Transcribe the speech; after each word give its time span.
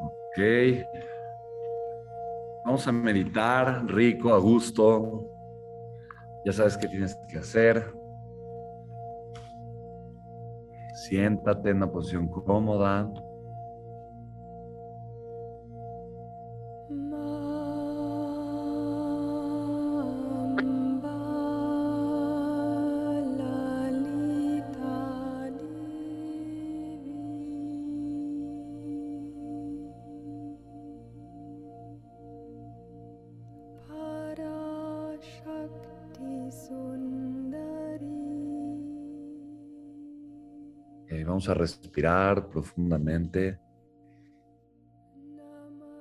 Ok. 0.00 0.38
Vamos 2.64 2.88
a 2.88 2.92
meditar 2.92 3.84
rico, 3.86 4.32
a 4.32 4.38
gusto. 4.38 5.30
Ya 6.44 6.52
sabes 6.52 6.76
qué 6.76 6.88
tienes 6.88 7.16
que 7.28 7.38
hacer. 7.38 7.92
Siéntate 10.94 11.70
en 11.70 11.78
una 11.78 11.90
posición 11.90 12.28
cómoda. 12.28 13.12
Vamos 41.24 41.48
a 41.48 41.54
respirar 41.54 42.48
profundamente 42.48 43.58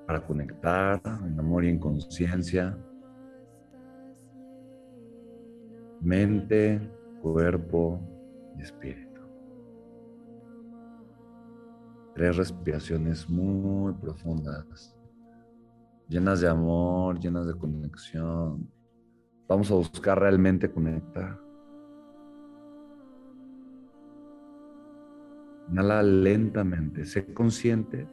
para 0.07 0.25
conectar 0.25 1.01
en 1.25 1.39
amor 1.39 1.63
y 1.65 1.69
en 1.69 1.79
conciencia. 1.79 2.77
Mente, 6.01 6.81
cuerpo 7.21 7.99
y 8.57 8.63
espíritu. 8.63 9.21
Tres 12.15 12.35
respiraciones 12.35 13.29
muy 13.29 13.93
profundas, 13.93 14.95
llenas 16.07 16.41
de 16.41 16.49
amor, 16.49 17.19
llenas 17.19 17.47
de 17.47 17.55
conexión. 17.55 18.69
Vamos 19.47 19.71
a 19.71 19.75
buscar 19.75 20.19
realmente 20.19 20.71
conectar. 20.71 21.42
Inhala 25.69 26.03
lentamente, 26.03 27.05
sé 27.05 27.33
consciente 27.33 28.07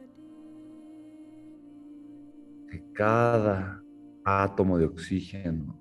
que 2.69 2.83
cada 2.93 3.83
átomo 4.23 4.77
de 4.77 4.85
oxígeno 4.85 5.77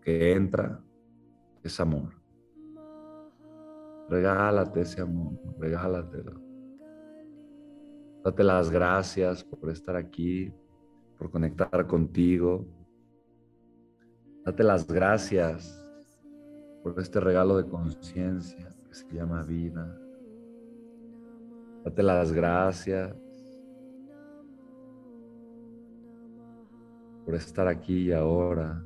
que 0.00 0.32
entra 0.32 0.82
es 1.62 1.78
amor. 1.80 2.12
Regálate 4.08 4.80
ese 4.80 5.00
amor, 5.00 5.38
regálatelo. 5.58 6.40
Date 8.24 8.44
las 8.44 8.70
gracias 8.70 9.44
por 9.44 9.70
estar 9.70 9.96
aquí, 9.96 10.52
por 11.18 11.30
conectar 11.30 11.86
contigo. 11.86 12.66
Date 14.44 14.62
las 14.64 14.86
gracias 14.86 15.78
por 16.82 16.98
este 17.00 17.20
regalo 17.20 17.56
de 17.56 17.68
conciencia 17.68 18.68
que 18.88 18.94
se 18.94 19.08
llama 19.12 19.42
vida. 19.44 20.01
Date 21.84 22.02
las 22.02 22.32
gracias 22.32 23.14
por 27.24 27.34
estar 27.34 27.66
aquí 27.66 28.08
y 28.08 28.12
ahora. 28.12 28.82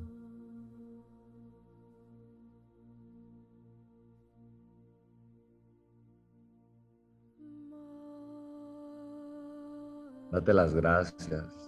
Date 10.30 10.52
las 10.52 10.74
gracias 10.74 11.65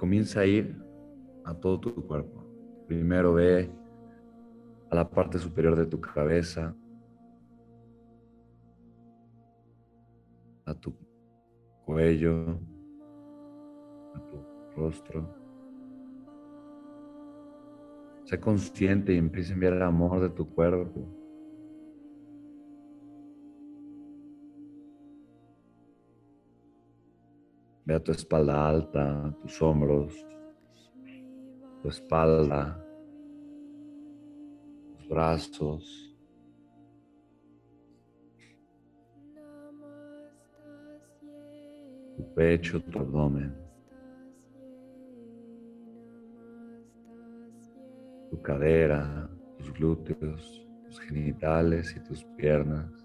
comienza 0.00 0.40
a 0.40 0.46
ir 0.46 0.74
a 1.44 1.52
todo 1.52 1.78
tu 1.78 1.94
cuerpo. 2.06 2.42
Primero 2.88 3.34
ve 3.34 3.70
a 4.90 4.94
la 4.94 5.08
parte 5.08 5.38
superior 5.38 5.76
de 5.76 5.84
tu 5.84 6.00
cabeza, 6.00 6.74
a 10.64 10.74
tu 10.74 10.96
cuello, 11.84 12.58
a 14.14 14.20
tu 14.26 14.42
rostro. 14.74 15.28
Sé 18.24 18.40
consciente 18.40 19.12
y 19.12 19.18
empieza 19.18 19.50
a 19.50 19.54
enviar 19.54 19.74
el 19.74 19.82
amor 19.82 20.18
de 20.20 20.30
tu 20.30 20.48
cuerpo. 20.48 21.19
Ve 27.90 27.96
a 27.96 28.00
tu 28.00 28.12
espalda 28.12 28.54
alta, 28.68 29.34
tus 29.42 29.60
hombros, 29.60 30.14
tu 31.82 31.88
espalda, 31.88 32.80
tus 34.92 35.08
brazos. 35.08 36.16
Tu 42.14 42.22
pecho, 42.36 42.80
tu 42.80 42.96
abdomen. 42.96 43.52
Tu 48.30 48.40
cadera, 48.40 49.28
tus 49.58 49.72
glúteos, 49.72 50.64
tus 50.84 51.00
genitales 51.00 51.96
y 51.96 52.00
tus 52.04 52.22
piernas, 52.36 53.04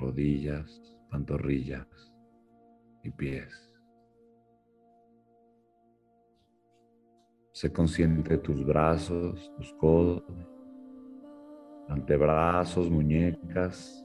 rodillas, 0.00 0.98
pantorrillas 1.08 2.09
y 3.02 3.10
pies. 3.10 3.70
Sé 7.52 7.72
consciente 7.72 8.30
de 8.30 8.38
tus 8.38 8.64
brazos, 8.64 9.52
tus 9.56 9.72
codos, 9.74 10.24
antebrazos, 11.88 12.90
muñecas, 12.90 14.04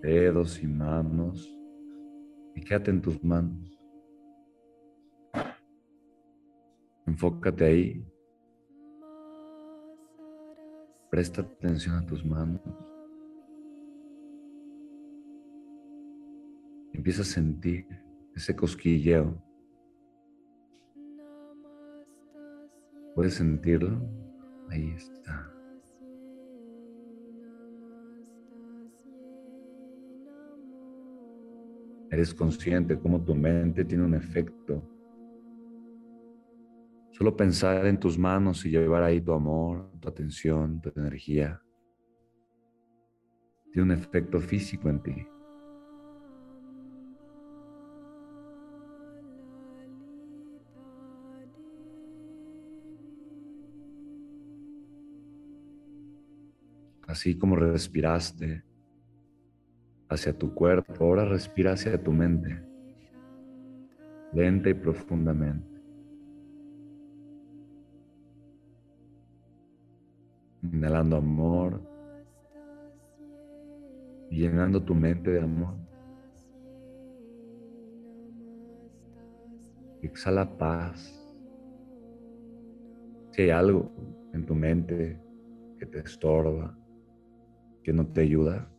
dedos 0.00 0.62
y 0.62 0.66
manos. 0.66 1.56
Y 2.54 2.60
quédate 2.62 2.90
en 2.90 3.00
tus 3.00 3.22
manos. 3.24 3.78
Enfócate 7.06 7.64
ahí. 7.64 8.06
Presta 11.10 11.42
atención 11.42 11.96
a 11.96 12.06
tus 12.06 12.24
manos. 12.24 12.89
Empieza 17.00 17.22
a 17.22 17.24
sentir 17.24 17.86
ese 18.36 18.54
cosquilleo. 18.54 19.42
¿Puedes 23.14 23.32
sentirlo? 23.32 24.06
Ahí 24.68 24.90
está. 24.90 25.50
Eres 32.10 32.34
consciente 32.34 32.98
cómo 32.98 33.24
tu 33.24 33.34
mente 33.34 33.82
tiene 33.82 34.04
un 34.04 34.14
efecto. 34.14 34.86
Solo 37.12 37.34
pensar 37.34 37.86
en 37.86 37.98
tus 37.98 38.18
manos 38.18 38.66
y 38.66 38.68
llevar 38.68 39.04
ahí 39.04 39.22
tu 39.22 39.32
amor, 39.32 39.90
tu 40.00 40.06
atención, 40.06 40.82
tu 40.82 40.92
energía. 40.94 41.62
Tiene 43.72 43.90
un 43.90 43.98
efecto 43.98 44.38
físico 44.38 44.90
en 44.90 45.02
ti. 45.02 45.26
Así 57.10 57.36
como 57.36 57.56
respiraste 57.56 58.62
hacia 60.08 60.32
tu 60.32 60.54
cuerpo, 60.54 60.94
ahora 61.00 61.24
respira 61.24 61.72
hacia 61.72 62.00
tu 62.00 62.12
mente, 62.12 62.62
lenta 64.32 64.70
y 64.70 64.74
profundamente. 64.74 65.66
Inhalando 70.62 71.16
amor, 71.16 71.82
llenando 74.30 74.80
tu 74.80 74.94
mente 74.94 75.32
de 75.32 75.40
amor. 75.40 75.74
Exhala 80.00 80.48
paz. 80.56 81.28
Si 83.32 83.42
hay 83.42 83.50
algo 83.50 83.90
en 84.32 84.46
tu 84.46 84.54
mente 84.54 85.20
que 85.76 85.86
te 85.86 85.98
estorba, 85.98 86.76
que 87.82 87.92
no 87.92 88.06
te 88.06 88.22
ayuda, 88.22 88.70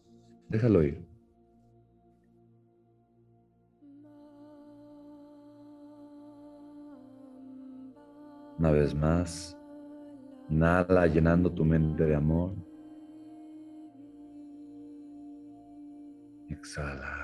déjalo 0.50 0.84
ir. 0.84 1.06
Una 8.60 8.72
vez 8.72 8.94
más, 8.94 9.58
inhala 10.50 11.08
llenando 11.08 11.52
tu 11.52 11.66
mente 11.66 12.06
de 12.06 12.16
amor. 12.16 12.54
Exhala. 16.50 17.21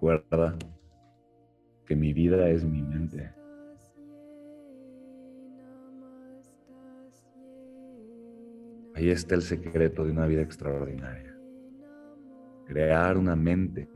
Recuerda 0.00 0.56
que 1.84 1.94
mi 1.94 2.14
vida 2.14 2.48
es 2.48 2.64
mi 2.64 2.80
mente. 2.80 3.34
Ahí 8.94 9.10
está 9.10 9.34
el 9.34 9.42
secreto 9.42 10.02
de 10.06 10.12
una 10.12 10.26
vida 10.26 10.40
extraordinaria. 10.40 11.36
Crear 12.64 13.18
una 13.18 13.36
mente 13.36 13.90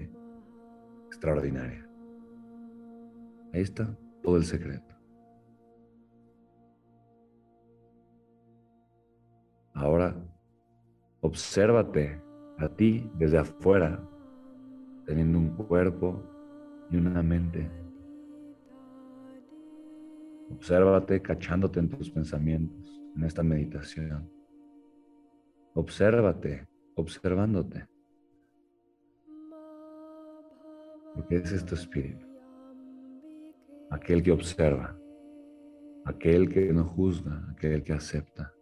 extraordinaria. 1.06 1.88
Ahí 3.54 3.62
está 3.62 3.96
todo 4.22 4.36
el 4.36 4.44
secreto. 4.44 4.94
Ahora, 9.72 10.14
obsérvate 11.22 12.20
a 12.58 12.68
ti 12.68 13.10
desde 13.14 13.38
afuera, 13.38 14.06
teniendo 15.04 15.38
un 15.38 15.50
cuerpo 15.50 16.22
y 16.90 16.96
una 16.96 17.22
mente. 17.22 17.70
Obsérvate 20.50 21.20
cachándote 21.22 21.80
en 21.80 21.88
tus 21.88 22.10
pensamientos 22.10 23.00
en 23.16 23.24
esta 23.24 23.42
meditación. 23.42 24.30
Obsérvate, 25.74 26.68
observándote. 26.94 27.86
Porque 31.14 31.36
es 31.36 31.64
tu 31.64 31.74
espíritu. 31.74 32.26
Aquel 33.90 34.22
que 34.22 34.32
observa, 34.32 34.98
aquel 36.04 36.48
que 36.48 36.72
no 36.72 36.84
juzga, 36.84 37.46
aquel 37.52 37.82
que 37.82 37.92
acepta. 37.92 38.52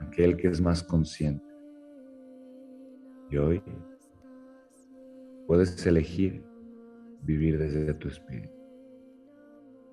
Aquel 0.00 0.36
que 0.36 0.48
es 0.48 0.60
más 0.60 0.82
consciente. 0.82 1.49
Y 3.30 3.36
hoy 3.36 3.62
puedes 5.46 5.86
elegir 5.86 6.44
vivir 7.22 7.58
desde 7.58 7.94
tu 7.94 8.08
espíritu. 8.08 8.52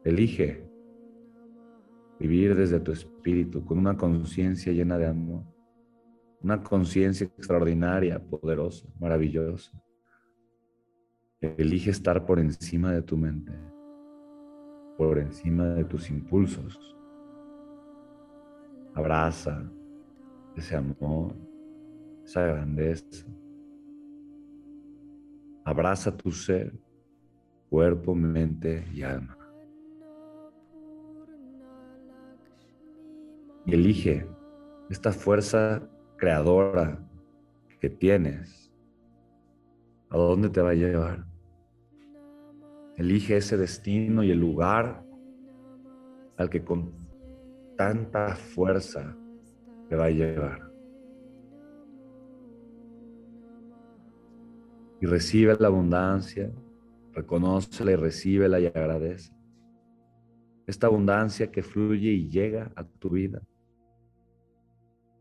Elige 0.04 0.68
vivir 2.20 2.56
desde 2.56 2.80
tu 2.80 2.92
espíritu 2.92 3.64
con 3.64 3.78
una 3.78 3.96
conciencia 3.96 4.72
llena 4.74 4.98
de 4.98 5.08
amor, 5.08 5.44
una 6.42 6.64
conciencia 6.64 7.26
extraordinaria, 7.28 8.20
poderosa, 8.20 8.88
maravillosa. 9.00 9.72
Elige 11.40 11.92
estar 11.92 12.26
por 12.26 12.40
encima 12.40 12.92
de 12.92 13.04
tu 13.04 13.18
mente, 13.18 13.52
por 14.98 15.20
encima 15.20 15.66
de 15.66 15.84
tus 15.84 16.10
impulsos. 16.10 16.96
Abraza 18.96 19.72
ese 20.56 20.76
amor, 20.76 21.36
esa 22.28 22.44
grandeza. 22.44 23.26
Abraza 25.66 26.16
tu 26.16 26.32
ser, 26.32 26.72
cuerpo, 27.70 28.14
mente 28.14 28.86
y 28.94 29.02
alma. 29.02 29.38
y 33.68 33.74
elige 33.74 34.26
esta 34.90 35.12
fuerza 35.12 35.84
creadora 36.16 37.06
que 37.82 37.90
tienes. 37.90 38.74
¿A 40.10 40.18
dónde 40.18 40.50
te 40.50 40.62
va 40.62 40.70
a 40.70 40.74
llevar? 40.74 41.26
Elige 42.96 43.36
ese 43.36 43.58
destino 43.58 44.24
y 44.24 44.32
el 44.32 44.40
lugar 44.40 45.04
al 46.38 46.50
que 46.50 46.64
con 46.64 46.94
tanta 47.76 48.36
fuerza 48.36 49.16
te 49.90 49.98
va 49.98 50.06
a 50.06 50.12
llevar. 50.12 50.67
Y 55.00 55.06
recibe 55.06 55.56
la 55.60 55.68
abundancia, 55.68 56.52
reconócela 57.14 57.92
y 57.92 57.96
recíbela 57.96 58.60
y 58.60 58.66
agradece. 58.68 59.32
Esta 60.66 60.88
abundancia 60.88 61.52
que 61.52 61.64
fluye 61.64 62.12
y 62.12 62.30
llega 62.30 62.72
a 62.76 62.84
tu 62.84 63.12
vida 63.12 63.42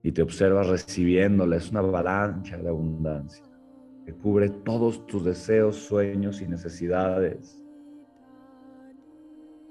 y 0.02 0.12
te 0.12 0.22
observas 0.22 0.68
recibiéndola. 0.68 1.56
Es 1.56 1.70
una 1.70 1.80
avalancha 1.80 2.56
de 2.56 2.68
abundancia 2.68 3.44
que 4.04 4.14
cubre 4.14 4.48
todos 4.48 5.04
tus 5.06 5.24
deseos, 5.24 5.74
sueños 5.74 6.40
y 6.40 6.46
necesidades. 6.46 7.60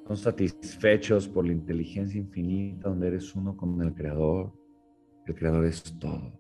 Son 0.05 0.17
satisfechos 0.17 1.27
por 1.29 1.45
la 1.47 1.53
inteligencia 1.53 2.19
infinita 2.19 2.89
donde 2.89 3.07
eres 3.07 3.33
uno 3.33 3.55
con 3.55 3.81
el 3.81 3.93
Creador. 3.93 4.51
El 5.25 5.35
Creador 5.35 5.65
es 5.65 5.83
todo. 5.99 6.33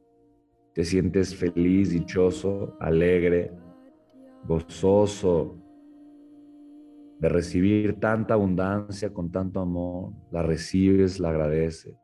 Te 0.75 0.83
sientes 0.83 1.33
feliz, 1.33 1.91
dichoso, 1.91 2.75
alegre, 2.81 3.49
gozoso 4.43 5.57
de 7.17 7.29
recibir 7.29 7.97
tanta 7.97 8.33
abundancia 8.33 9.13
con 9.13 9.31
tanto 9.31 9.61
amor. 9.61 10.11
La 10.31 10.43
recibes, 10.43 11.17
la 11.17 11.29
agradeces. 11.29 11.95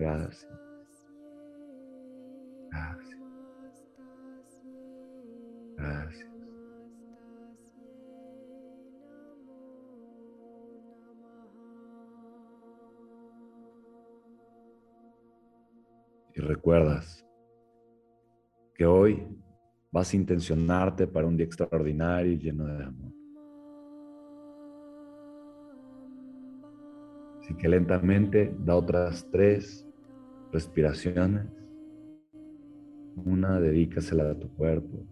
Gracias. 0.00 0.48
Gracias. 2.72 3.20
Gracias. 5.76 6.28
Y 16.34 16.40
recuerdas 16.40 17.27
que 18.78 18.86
hoy 18.86 19.26
vas 19.90 20.14
a 20.14 20.16
intencionarte 20.16 21.08
para 21.08 21.26
un 21.26 21.36
día 21.36 21.44
extraordinario 21.44 22.32
y 22.32 22.38
lleno 22.38 22.64
de 22.64 22.84
amor. 22.84 23.12
Así 27.40 27.54
que 27.56 27.68
lentamente 27.68 28.54
da 28.60 28.76
otras 28.76 29.28
tres 29.32 29.84
respiraciones. 30.52 31.46
Una 33.16 33.58
dedícasela 33.58 34.30
a 34.30 34.38
tu 34.38 34.48
cuerpo, 34.54 35.04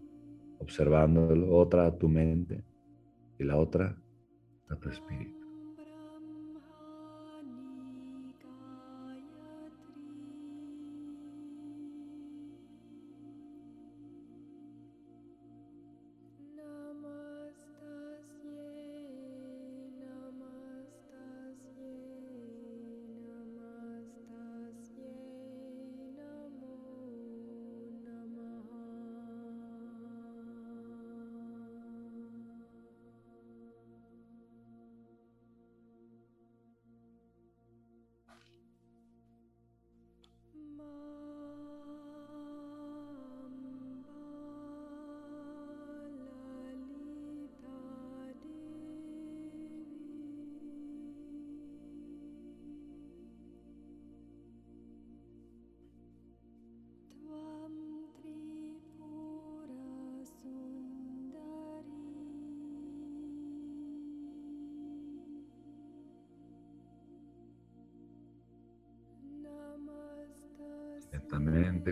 observándolo, 0.61 1.57
otra 1.57 1.87
a 1.87 1.99
tu 1.99 2.09
mente 2.09 2.63
y 3.37 3.43
la 3.43 3.57
otra 3.57 3.97
a 4.69 4.77
tu 4.77 4.91
espíritu. 4.91 5.36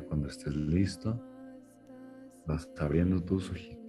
Cuando 0.03 0.29
estés 0.29 0.55
listo, 0.55 1.21
vas 2.47 2.69
abriendo 2.79 3.21
tus 3.23 3.51
ojitos. 3.51 3.84